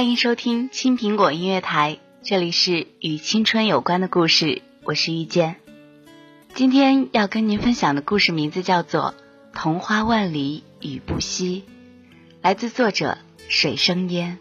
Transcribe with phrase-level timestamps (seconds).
[0.00, 5.56] 欢迎收听青苹果音乐台，这里是与青春有关的故事，我是遇见。
[6.54, 9.14] 今天要跟您分享的故事名字叫做
[9.54, 11.64] 《桐花万里雨不息》，
[12.40, 13.18] 来自作者
[13.50, 14.38] 水生烟。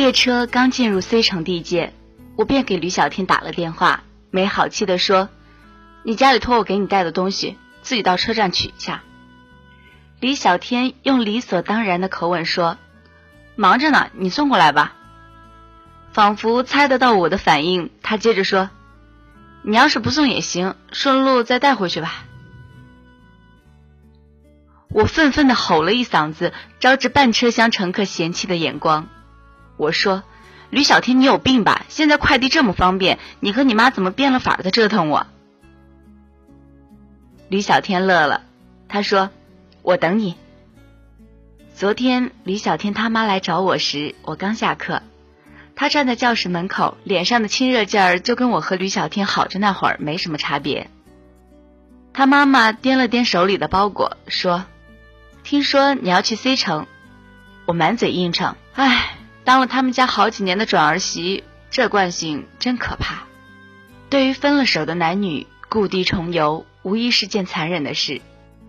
[0.00, 1.92] 列车刚进入 C 城地界，
[2.34, 5.28] 我便给吕小天打了电话，没好气地说
[6.04, 9.02] ：“你家里托我给你带的东西，自己到车站取一下。”
[10.18, 12.78] 李小天用理所当然的口吻说
[13.56, 14.96] ：“忙着呢，你送过来吧。”
[16.12, 18.70] 仿佛猜得到我的反应，他接着说
[19.60, 22.24] ：“你要是不送也行，顺路再带回去吧。”
[24.88, 29.06] 我愤愤地吼了一嗓子，招致半车厢乘客嫌弃的眼光。
[29.80, 30.22] 我说
[30.68, 31.86] ：“吕小天，你有病吧？
[31.88, 35.26] 现在快递这么方便，你和你妈怎么变了法的折腾我？”
[37.48, 38.42] 吕小天乐了，
[38.88, 39.30] 他说
[39.80, 40.36] ：“我等你。”
[41.74, 45.00] 昨天吕小天他妈来找我时，我刚下课，
[45.74, 50.90] 他站在教室门口，脸上的亲热劲儿就跟我和吕小天好着那会儿没什么差别。
[52.12, 54.66] 他妈妈掂了掂手里的包裹，说
[55.42, 56.86] ：“听说你要去 C 城。”
[57.64, 59.16] 我满嘴应承：“唉。”
[59.50, 63.24] 当了他们家好几年的转儿媳，这惯性真可怕。
[64.08, 68.20] 对于分了手的男女，故地重游无疑是件残忍的事。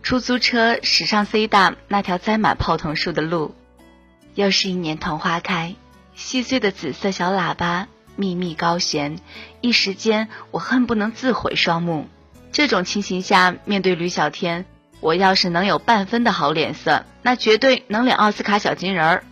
[0.02, 3.54] 出租车驶上 C 大那条栽满泡桐树的路，
[4.34, 5.76] 又是一年桐花开，
[6.16, 9.20] 细碎的紫色小喇叭密密高悬，
[9.62, 12.10] 一时间我恨不能自毁双目。
[12.52, 14.66] 这种情形下，面对吕小天，
[15.00, 19.24] 我要是能有半分的好脸色，那绝对能领奥斯卡小金人儿。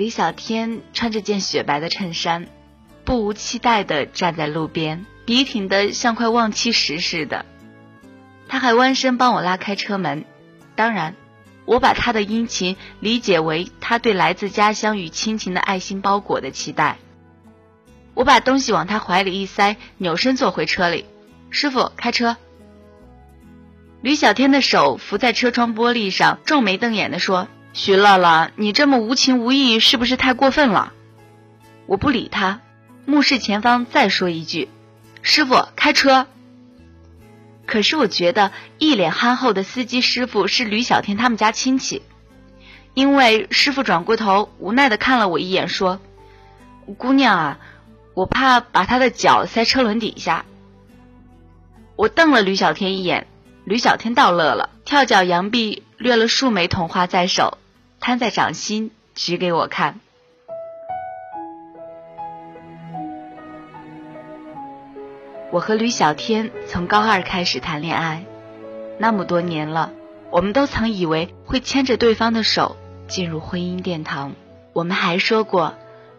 [0.00, 2.46] 李小天穿着件雪白的衬衫，
[3.04, 7.44] 不无期待地站在路边，笔挺得像块望气石似的。
[8.48, 10.24] 他还弯身帮我拉开车门，
[10.74, 11.16] 当然，
[11.66, 16.96] 我把他的殷勤理解为他对来自家乡与亲情的爱心包裹的期待。
[18.14, 21.04] 我把东西往他怀里一塞，扭身坐回车里。
[21.50, 22.38] 师傅，开车。
[24.00, 27.48] 吕小天的手扶在车窗玻璃上，皱眉瞪眼地说。
[27.72, 30.92] 徐乐乐，你这么无情无义，是不是太过分了？
[31.86, 32.60] 我不理他，
[33.06, 34.68] 目视前方，再说一句
[35.22, 36.26] ：“师傅，开车。”
[37.66, 42.02] 可是我觉得一脸憨厚的司机师傅是吕小天他们家亲戚，
[42.94, 46.00] 因为师傅转过头，无奈的看了我一眼，说
[46.98, 47.58] ：“姑娘啊，
[48.14, 50.44] 我怕把他的脚塞车轮底下。”
[51.94, 53.28] 我瞪了吕小天一眼，
[53.64, 55.84] 吕小天倒乐了，跳脚扬臂。
[56.00, 57.58] 掠了数枚桐花在手，
[58.00, 60.00] 摊在掌心，指给我看。
[65.52, 68.24] 我和吕小天从高二开始谈恋爱，
[68.98, 69.92] 那么多年了，
[70.30, 72.76] 我们都曾以为会牵着对方的手
[73.06, 74.32] 进入婚姻殿堂。
[74.72, 75.74] 我们还说过，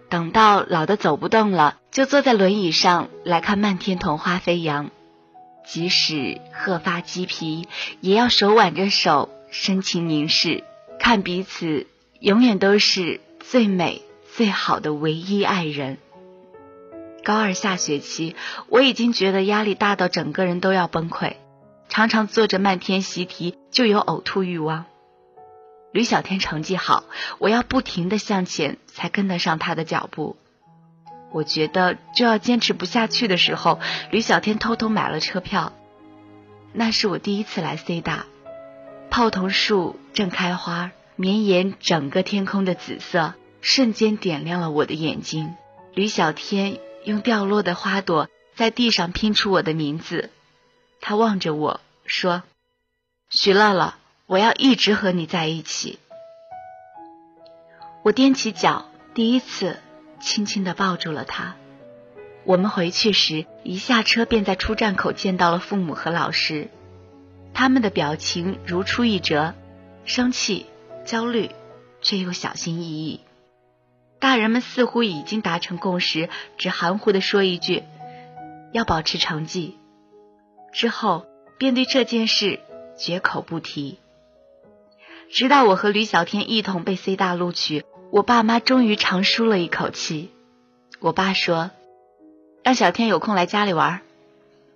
[0.07, 4.91] 等到老的走不动了，就坐在轮椅上来看漫天桐花飞扬，
[5.65, 7.67] 即使鹤发鸡皮，
[8.01, 9.29] 也要手挽着手。
[9.53, 10.63] 深情凝视，
[11.01, 11.87] 看彼此，
[12.19, 14.03] 永远都是最美
[14.35, 15.97] 最好的唯一爱人。
[17.23, 18.35] 高二下学期，
[18.67, 21.37] 我已经觉得压力大到整个人都要崩溃，
[21.89, 24.85] 常常做着漫天习题就有呕吐欲望。
[25.91, 27.05] 吕小天成绩好，
[27.39, 30.37] 我要不停的向前才跟得上他的脚步。
[31.31, 33.79] 我觉得就要坚持不下去的时候，
[34.11, 35.73] 吕小天偷偷买了车票。
[36.73, 38.27] 那是我第一次来 C 大，
[39.11, 45.53] 泡桐树正开花，绵延整个天空的紫色瞬间点亮了我的眼睛。
[45.93, 50.29] 吕小天用掉落的花朵在地上拼出我的名字，
[51.01, 52.43] 他望着我说
[53.29, 53.95] ：“许乐乐，
[54.27, 55.99] 我要一直和你在一起。”
[58.03, 59.77] 我踮起脚，第一次。
[60.21, 61.55] 轻轻的抱住了他。
[62.43, 66.69] 我们回去时，一下车便在出站口见到了父母和老师，
[67.53, 69.53] 他们的表情如出一辙，
[70.05, 70.65] 生气、
[71.05, 71.51] 焦虑，
[72.01, 73.21] 却又小心翼翼。
[74.19, 77.83] 大人们似乎已经达成共识，只含糊的说一句
[78.71, 79.77] ：“要保持成绩。”
[80.73, 81.25] 之后
[81.57, 82.59] 便对这件事
[82.97, 83.99] 绝口不提。
[85.29, 87.85] 直到我和吕小天一同被 C 大录取。
[88.11, 90.31] 我爸妈终于长舒了一口气。
[90.99, 91.71] 我爸说
[92.61, 94.01] ：“让小天有空来家里玩。”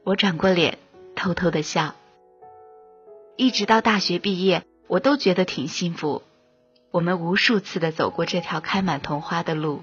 [0.06, 0.78] 我转过脸，
[1.16, 1.96] 偷偷的笑。
[3.38, 6.24] 一直到大学毕业，我都觉得挺幸福。
[6.92, 9.82] 我们无数次的走过这条开满桐花的路，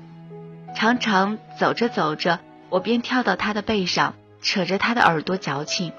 [0.75, 2.41] 常常走着走着，
[2.71, 5.93] 我便跳到他的背上，扯着他的耳朵矫情：“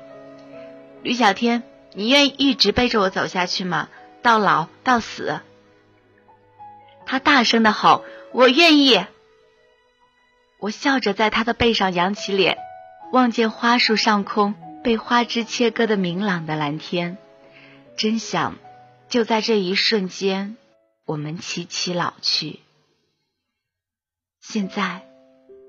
[1.04, 1.62] 吕小天，
[1.94, 3.90] 你愿意一直背着我走下去吗？
[4.24, 5.40] 到老到死？”
[7.06, 8.04] 他大声的吼
[8.34, 9.06] ：“我愿意！”
[10.58, 12.58] 我笑着在他的背上扬起脸，
[13.12, 17.18] 望见花树上空被花枝切割的明朗的蓝天，
[17.96, 18.56] 真想
[19.10, 20.58] 就在这一瞬间，
[21.06, 22.60] 我们齐齐老去。
[24.42, 25.06] 现在，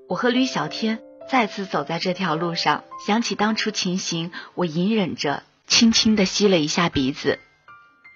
[0.09, 7.39] 我和吕小天再次走在这条路上，想起当初情形，我隐忍着，轻轻的吸了一下鼻子。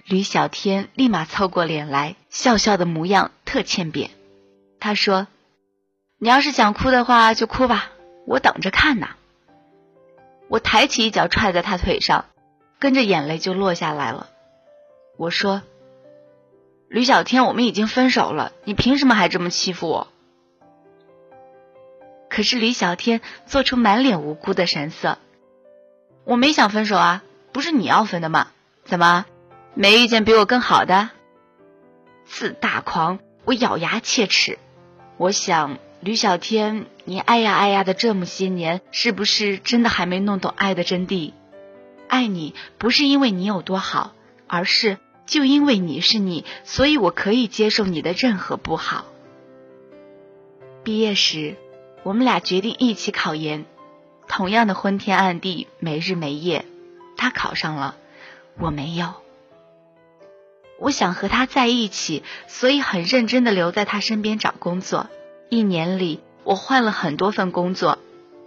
[0.05, 4.09] 吕小天立马凑过脸来，笑笑的模样特欠扁。
[4.79, 5.27] 他说
[6.17, 7.91] ：“你要是想哭的话，就哭吧，
[8.25, 9.09] 我等着看呢。”
[10.49, 12.25] 我抬起一脚踹在他腿上，
[12.79, 14.29] 跟着眼泪就落下来了。
[15.17, 15.61] 我说
[16.87, 20.07] ：“吕小天，我们已经分手了，你凭什么还这么欺负我？”
[22.29, 25.17] 可是吕小天做出满脸无辜的神色
[26.23, 28.47] ：“我没想分手啊，不是你要分的吗？
[28.85, 29.25] 怎么？”
[29.75, 31.09] 没遇见比我更好的，
[32.25, 33.19] 自大狂！
[33.45, 34.57] 我咬牙切齿。
[35.17, 41.33] 我想，吕小天，你爱呀爱呀的这么些年，是不是真的还没弄懂爱的真谛？
[42.09, 44.13] 爱你不是因为你有多好，
[44.47, 49.05] 而是就因为你是你，所以我可以接受你的任何不好。
[50.83, 51.55] 毕业时，
[52.03, 53.65] 我们俩决定一起考研，
[54.27, 56.65] 同样的昏天暗地，没日没夜。
[57.15, 57.95] 他考上了，
[58.57, 59.13] 我没有。
[60.79, 65.09] 我想和他在一起，所以很认真的留在他身边找工作。
[65.49, 67.99] 一年里，我换了很多份工作，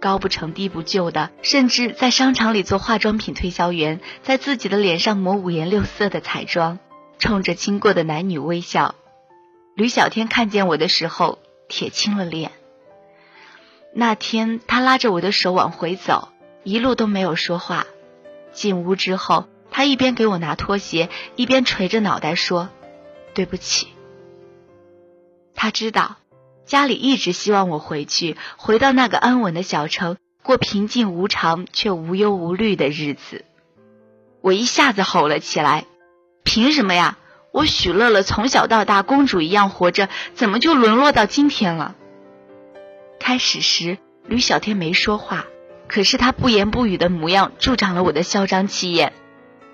[0.03, 6.79] 高不成低不就的，甚至在商场里做化妆品推销员，在自己的脸上抹五颜六色的彩妆，
[7.19, 8.95] 冲着经过的男女微笑。
[9.75, 11.39] 吕小天看见我的时候，
[11.69, 12.51] 铁青了脸。
[13.93, 16.33] 那天，他拉着我的手往回走，
[16.65, 17.85] 一路都没有说话。
[18.51, 19.47] 进屋之后。
[19.75, 22.69] 他一边给我拿拖鞋，一边垂着脑袋说
[23.33, 23.87] ：“对不起。”
[25.55, 26.17] 他知道
[26.65, 33.45] 家里一直希望我回去，回到那个安稳的小城，过平静无常却无忧无虑的日子。
[34.41, 35.85] 我一下子吼了起来
[36.43, 37.17] ：“凭什么呀？
[37.51, 41.95] 我许乐乐从小到大公主一样活着，怎么就沦落到今天了？”
[43.19, 45.45] 开始时，吕小天没说话，
[45.87, 49.13] 可是他不言不语的模样助长了我的嚣张气焰。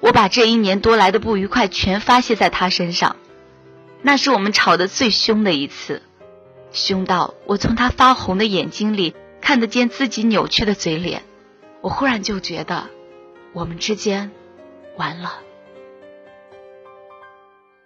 [0.01, 3.15] 我把这一年多来的不愉快全发泄在他身上，
[4.01, 6.03] 那是我们吵得最凶的一次，
[6.71, 11.23] 凶到我从他发红的眼睛里看得见自己扭曲的嘴脸。
[11.81, 12.89] 我忽然就觉得，
[13.53, 14.31] 我们之间
[14.97, 15.39] 完了。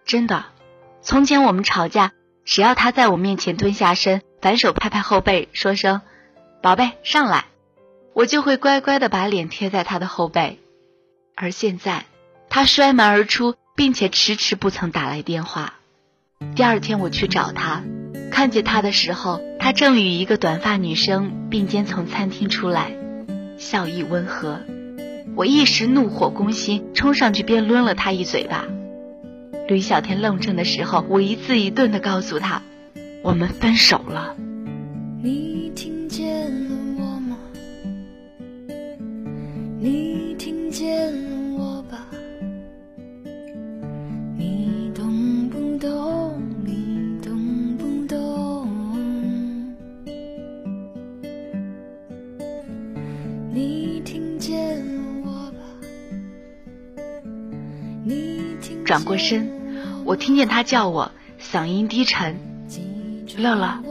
[0.06, 0.46] 真的，
[1.02, 2.12] 从前我们吵架，
[2.44, 6.02] 只要他在我面前蹲下身，反手拍拍后背，说声
[6.62, 7.46] “宝贝，上来”，
[8.14, 10.60] 我就会乖乖的把脸贴在他的后背。
[11.36, 12.06] 而现在，
[12.50, 15.76] 他摔门而出，并且迟迟不曾打来电话。
[16.56, 17.84] 第二天我去找他，
[18.44, 22.92] 看见他的时候，他正与一个短发女生并肩从餐厅出来，
[23.58, 24.60] 笑意温和。
[25.38, 28.66] 我一时怒火攻心，冲上去便抡了他一嘴巴。
[29.70, 32.62] 吕小天愣怔的时候，我一字一顿的告诉他
[33.24, 34.36] ：“我们分手了。”
[58.86, 59.50] 转过身，
[60.06, 62.38] 我听见他叫我，嗓音低沉
[63.38, 63.82] ：“乐乐。”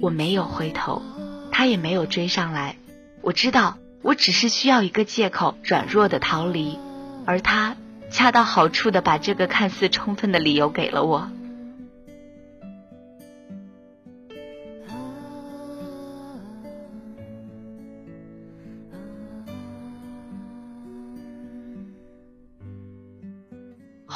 [0.00, 1.02] 我没有回头，
[1.50, 2.76] 他也没有追上来。
[3.20, 6.78] 我知道，我只是需要一个借口，软弱的逃离，
[7.24, 7.76] 而他
[8.10, 11.30] 恰到好处的把这个看似充分的理由给了我。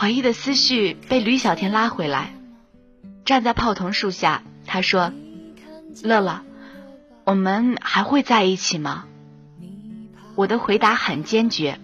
[0.07, 2.33] 怀疑的思绪被吕小天拉回来，
[3.25, 5.13] 站在泡桐树下，他说
[6.05, 6.45] ：“乐乐，
[7.25, 9.05] 我们还会在一起吗？”
[10.37, 11.81] 我的回答很坚决：“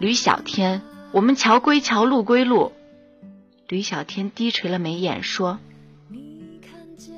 [0.00, 0.80] 吕小天，
[1.12, 2.72] 我们桥归桥，路归路。”
[3.68, 5.58] 吕小天低垂了眉眼说：“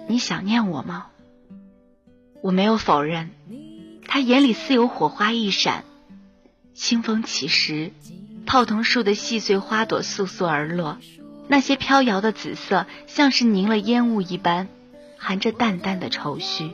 [0.08, 1.06] 你想念我吗？”
[2.42, 3.30] 我没有否认，
[4.08, 5.84] 他眼里似有火花一闪，
[6.74, 7.92] 清风起时。
[8.46, 10.98] 泡桐树的细碎花朵簌簌而落，
[11.48, 14.68] 那些飘摇的紫色像是凝了烟雾一般，
[15.18, 16.70] 含着淡淡的愁绪。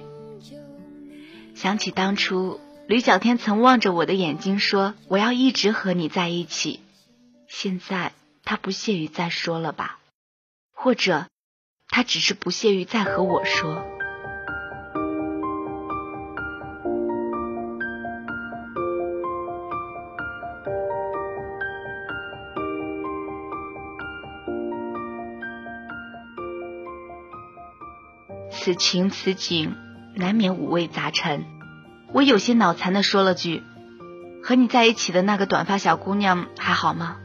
[1.55, 6.81] 想起当初吕小天曾望着我的眼睛说：“我要一直和你在一起。”
[7.49, 8.13] 现在
[8.45, 9.99] 他不屑于再说了吧？
[10.75, 11.27] 或者
[11.89, 13.85] 他只是不屑于再和我说？
[28.63, 29.75] 此情此景，
[30.15, 31.45] 难免五味杂陈。
[32.13, 33.65] 我有些脑残的说了句
[34.45, 37.17] ：“和你在一起的那个短发小姑娘还好吗？”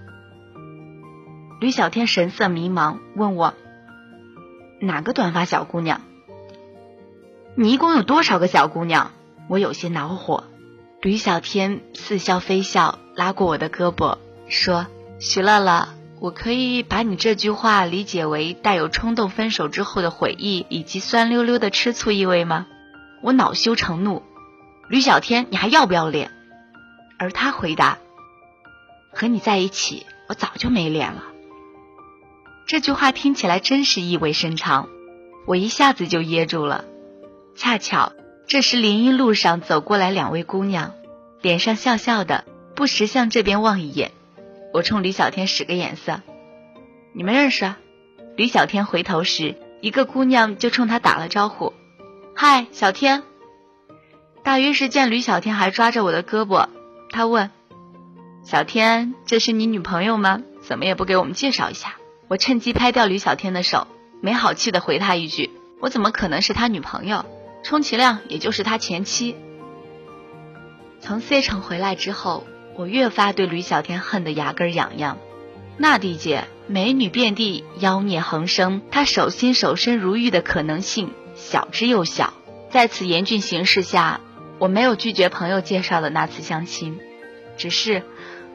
[1.62, 3.54] 吕小天神色迷茫，问我
[4.82, 6.02] ：“哪个短发小姑娘？
[7.54, 9.12] 你一共有多少个小姑娘？”
[9.48, 10.46] 我有些恼火。
[11.02, 14.18] 吕小天似笑非笑，拉过我的胳膊，
[14.48, 14.88] 说
[15.22, 22.66] ：“徐乐乐。”我可以把你这句话理解为带有冲动分手之后的悔意以及酸溜溜的吃醋意味吗？
[23.22, 24.24] 我恼羞成怒，
[24.90, 26.32] 吕小天，你还要不要脸？
[27.20, 28.00] 而他回答：
[29.12, 31.24] 和你在一起，我早就没脸了。
[32.66, 34.90] 这句话听起来真是意味深长，
[35.46, 36.86] 我一下子就噎住了。
[37.56, 38.14] 恰巧
[38.48, 40.94] 这时林荫路上走过来两位姑娘，
[41.42, 42.44] 脸上笑笑的，
[42.76, 44.12] 不时向这边望一眼。
[44.78, 46.22] 我冲吕小天使个眼色，
[47.12, 47.66] 你们认识？
[47.66, 47.80] 啊？
[48.36, 51.74] 吕小天回头时，一个姑娘就冲他打了招呼
[52.38, 53.24] ：“嗨，小天。”
[54.46, 56.68] 大约是见吕小天还抓着我的胳膊，
[57.10, 57.50] 他问
[58.46, 60.44] ：“小天，这是你女朋友吗？
[60.62, 61.96] 怎么也不给我们介绍一下？”
[62.30, 63.88] 我趁机拍掉吕小天的手，
[64.22, 65.50] 没好气的回他一句
[65.82, 67.26] ：“我怎么可能是他女朋友？
[67.64, 69.36] 充其量也就是他前妻。”
[71.02, 72.46] 从 C 城回来之后。
[72.78, 75.18] 我越发对吕小天恨得牙根痒痒。
[75.78, 82.34] 那地界美女遍地，妖孽横生，他手心手身如玉的可能性小之又小。
[82.70, 84.22] 在此严峻形势下，
[84.60, 87.00] 我没有拒绝朋友介绍的那次相亲，
[87.58, 88.04] 只是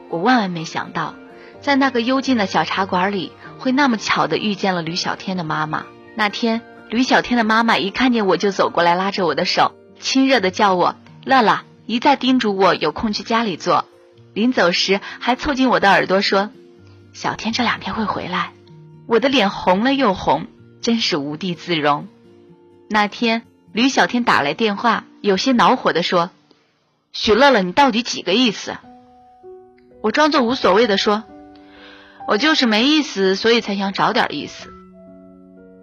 [0.09, 1.15] 我万万没想到，
[1.61, 5.85] 在那个幽静的小茶馆里，会那么巧的遇见了吕小天的妈妈。
[6.15, 13.82] 那天，吕小天的妈妈一看见我就走过来，拉着我的手，亲热的叫我乐乐，一再叮嘱我有空去家里坐。
[14.33, 16.49] 临走时还凑近我的耳朵说
[17.13, 18.51] ：“小天这两天会回来。”
[19.05, 20.47] 我的脸红了又红，
[20.81, 22.07] 真是无地自容。
[22.89, 26.31] 那天吕小天打来电话，有些恼火的说
[27.11, 28.77] ：“许乐乐，你到底几个意思？”
[30.01, 31.23] 我装作无所谓的说
[32.27, 34.69] ：“我就是没意思，所以才想找点意思。”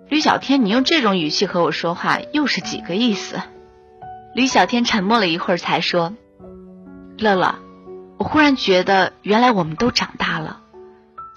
[0.09, 3.41] 吕小天，你用这种语气和我说话，又是几个意思？
[4.35, 6.15] 吕小天沉默了一会儿，才说
[7.19, 7.59] ：“乐乐。”
[8.21, 10.61] 我忽然觉得，原来我们都长大了。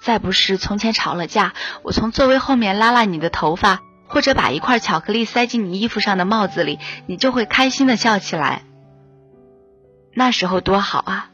[0.02, 8.64] 再不是从前吵了架，我从座位后面拉拉你的头发，或者把一块巧克力塞进你衣服上的帽子里，你就会开心的笑起来。
[10.12, 11.30] 那时候多好啊！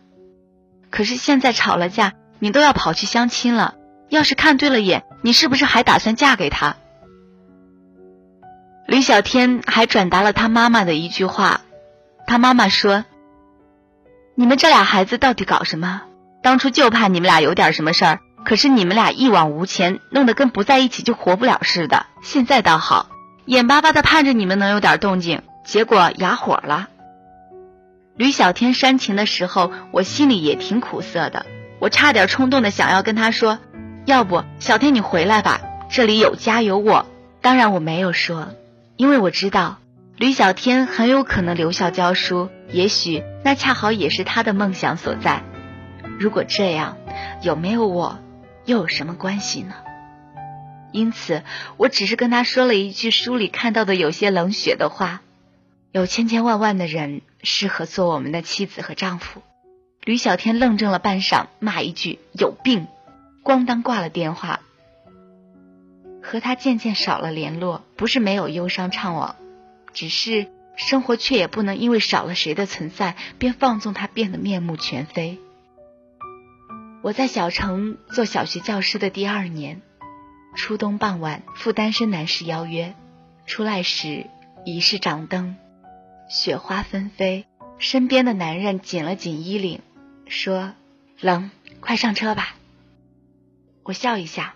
[0.89, 3.75] 可是现在吵了架，你都要跑去相亲了。
[4.09, 6.77] 要是看对了眼，你是不是还打算嫁给他？
[8.87, 11.63] 李小天还转达了他妈妈的一句话，
[12.29, 13.05] 他妈妈说。
[14.41, 16.01] 你们这俩孩子到底搞什么？
[16.43, 22.07] 当初就怕你们俩有点什么事儿，可是你们俩一往无前，弄得跟不在一起就活不了似的。
[22.23, 23.11] 现在倒好，
[23.45, 26.89] 眼巴巴的盼着你们能有点动静，结果哑火了。
[28.17, 31.45] 吕小天煽情的时候，我心里也挺苦涩的，
[31.79, 33.59] 我差点冲动的想要跟他说，
[34.07, 37.05] 要不小天你回来吧，这里有家有我。
[37.43, 38.49] 当然我没有说，
[38.97, 39.77] 因为我知道。
[40.21, 45.43] 吕小天很有可能留校教书，也许那恰好也是他的梦想所在。
[46.19, 46.99] 如果这样，
[47.41, 48.19] 有没有我
[48.67, 49.77] 又有什么关系呢？
[50.93, 51.43] 因此，
[51.79, 55.23] 我只是跟他说了一句书里看到的有些冷血的话：
[55.91, 59.41] 有千千万万的人适合做我们的妻子和丈夫。
[60.05, 62.89] 吕小天愣怔了半晌，骂一句“有病”，
[63.43, 64.61] 咣当挂了电话。
[66.23, 69.37] 和他渐渐少了联络，不是没有忧伤怅惘，
[69.93, 75.39] 只是生活却也不能因为少了谁的存在，便放纵他变得面目全非。
[77.03, 79.83] 我在小城做小学教师的第二年。
[80.57, 82.95] 初冬傍晚，赴单身男士邀约，
[83.47, 84.27] 出来时
[84.65, 85.57] 已是掌灯，
[86.29, 87.47] 雪花纷飞。
[87.79, 89.81] 身边的男人紧了紧衣领，
[90.27, 90.75] 说
[91.21, 92.57] ：“冷，快上车吧。”
[93.85, 94.55] 我笑一下：“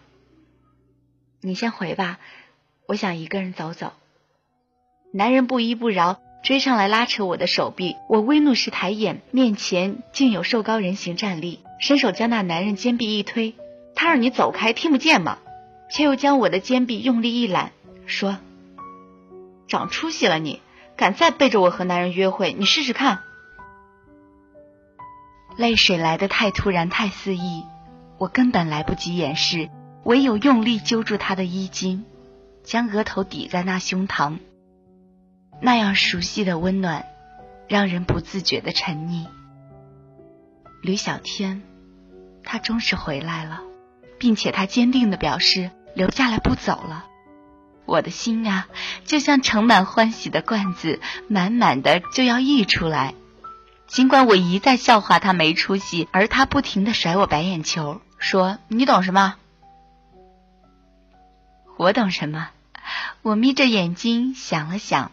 [1.40, 2.18] 你先回吧，
[2.86, 3.92] 我想一个人走走。”
[5.16, 7.94] 男人不依不饶，追上来拉扯我的手臂。
[8.08, 13.54] 我微怒时抬眼，面前竟有瘦高人形站立，伸手将那男人肩臂一推
[13.94, 15.38] ：“他让你走开，听不见吗？”
[15.88, 17.70] 却又将我的肩臂用力一揽，
[18.06, 18.38] 说
[19.68, 20.60] ：“长出息了你，
[20.96, 23.20] 敢再背着我和男人约会，你试试看。”
[25.56, 27.62] 泪水来得太突然，太肆意，
[28.18, 29.70] 我根本来不及掩饰，
[30.02, 32.04] 唯有用力揪住他的衣襟，
[32.64, 34.38] 将额头抵在那胸膛。
[35.60, 37.06] 那样熟悉的温暖，
[37.68, 39.26] 让人不自觉的沉溺。
[40.82, 41.62] 吕小天，
[42.42, 43.60] 他终是回来了，
[44.18, 45.70] 并且他坚定的表示。
[45.94, 47.04] 留下来不走了，
[47.86, 48.66] 我的心啊，
[49.04, 53.14] 就像盛满欢喜的罐子，满满的就要溢出来。
[53.86, 59.36] 尽管我一再笑话他没出息，而他不停的甩我白眼球，说你懂什么？
[61.76, 62.48] 我懂什么？
[63.22, 65.12] 我眯着眼睛想了想，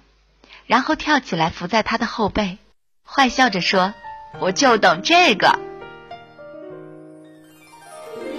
[0.72, 2.58] 然后跳起来伏在他的后背，
[3.06, 3.93] 坏笑着说
[4.39, 5.60] ：“我就懂这个。”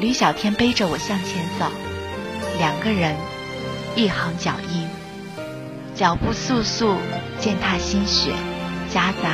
[0.00, 1.70] 吕小天背着我向前走。
[2.56, 3.16] 两个人，
[3.96, 4.88] 一行脚印，
[5.94, 6.96] 脚步簌簌，
[7.38, 8.32] 践踏新雪，
[8.88, 9.28] 夹杂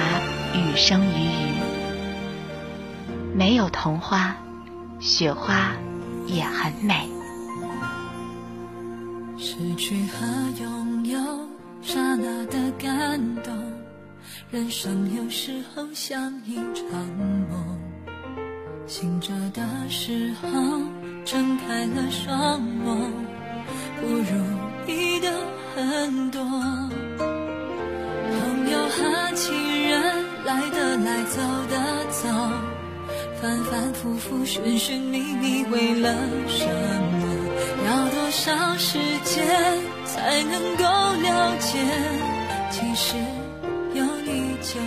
[0.57, 1.55] 雨声雨语。
[3.33, 4.35] 没有桐花，
[4.99, 5.71] 雪花
[6.27, 7.09] 也很美。
[9.39, 10.27] 失去和
[10.61, 11.21] 拥有，
[11.83, 13.55] 刹那的感动。
[14.51, 16.85] 人生有时候像一场
[17.51, 17.79] 梦，
[18.87, 20.49] 醒着的时候。
[21.31, 23.13] 睁开了双眸，
[24.01, 25.31] 不如意的
[25.77, 26.41] 很多。
[28.33, 29.53] 朋友和情
[29.87, 31.77] 人来的来，走的
[32.09, 32.29] 走，
[33.43, 36.15] 反反复复，寻寻觅觅，为了
[36.49, 36.67] 什
[37.21, 37.29] 么？
[37.87, 39.45] 要多少时间
[40.09, 41.79] 才能够了解？
[42.71, 43.17] 其实
[43.95, 44.81] 有你就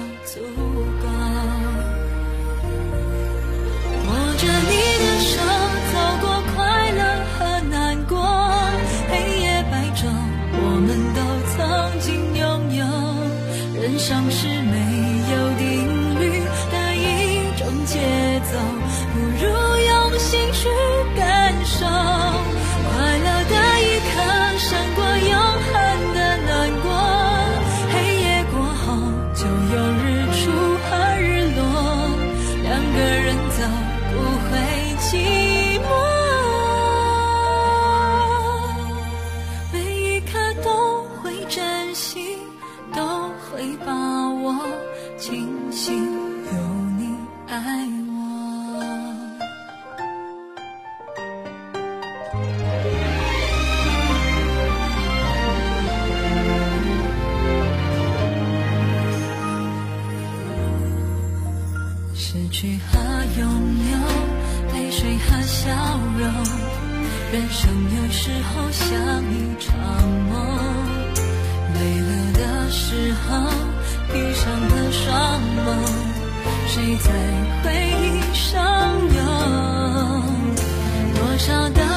[52.31, 52.37] 失
[62.49, 62.99] 去和
[63.37, 63.45] 拥
[63.91, 63.97] 有，
[64.73, 65.67] 泪水和笑
[66.17, 66.25] 容，
[67.33, 68.87] 人生有时候像
[69.29, 69.69] 一场
[70.29, 70.31] 梦。
[71.73, 72.39] 累了的
[72.71, 73.27] 时候，
[74.13, 75.11] 闭上了双
[75.57, 75.67] 眸，
[76.67, 77.11] 谁在
[77.61, 77.67] 回
[78.01, 78.57] 忆上
[79.15, 79.19] 游？
[81.13, 81.90] 多少的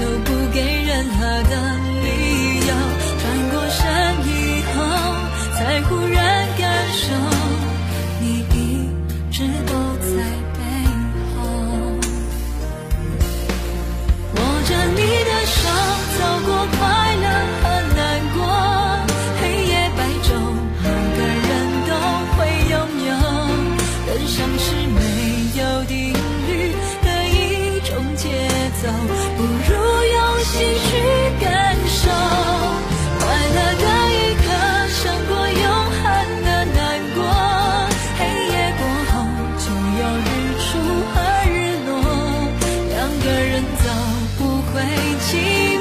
[0.00, 1.83] 都不给任何的
[45.44, 45.73] me.